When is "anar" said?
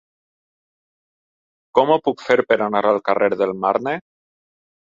2.69-2.85